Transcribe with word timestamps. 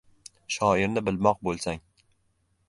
Shoirni 0.55 1.03
bilmoq 1.09 1.45
bo‘lsang 1.49 1.85